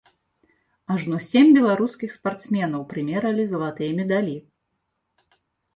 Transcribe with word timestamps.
Ажно 0.95 1.17
сем 1.29 1.47
беларускіх 1.59 2.09
спартсменаў 2.17 2.81
прымералі 2.95 3.43
залатыя 3.53 3.91
медалі. 4.03 4.35